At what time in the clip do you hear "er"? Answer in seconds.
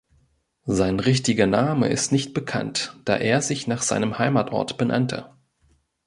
3.17-3.43